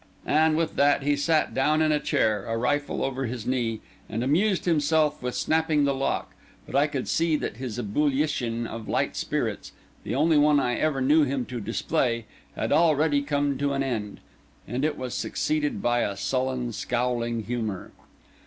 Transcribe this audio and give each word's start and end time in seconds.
And 0.25 0.57
with 0.57 0.77
that 0.77 1.03
he 1.03 1.15
sat 1.15 1.53
down 1.53 1.79
in 1.79 1.91
a 1.91 1.99
chair, 1.99 2.47
a 2.47 2.57
rifle 2.57 3.03
over 3.03 3.27
his 3.27 3.45
knee, 3.45 3.81
and 4.09 4.23
amused 4.23 4.65
himself 4.65 5.21
with 5.21 5.35
snapping 5.35 5.83
the 5.83 5.93
lock; 5.93 6.33
but 6.65 6.75
I 6.75 6.87
could 6.87 7.07
see 7.07 7.35
that 7.35 7.57
his 7.57 7.77
ebullition 7.77 8.65
of 8.65 8.89
light 8.89 9.15
spirits 9.15 9.73
(the 10.03 10.15
only 10.15 10.39
one 10.39 10.59
I 10.59 10.73
ever 10.73 11.01
knew 11.01 11.21
him 11.23 11.45
to 11.45 11.59
display) 11.61 12.25
had 12.55 12.71
already 12.71 13.21
come 13.21 13.59
to 13.59 13.73
an 13.73 13.83
end, 13.83 14.21
and 14.67 14.83
was 14.97 15.13
succeeded 15.13 15.83
by 15.83 15.99
a 15.99 16.17
sullen, 16.17 16.71
scowling 16.73 17.43
humour. 17.43 17.91